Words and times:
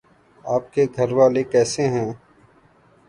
آپ 0.45 0.71
کے 0.73 0.85
گھر 0.95 1.11
والے 1.13 1.43
کیسے 1.43 1.87
ہے 1.87 2.05